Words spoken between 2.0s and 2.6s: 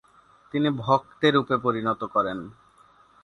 করেন।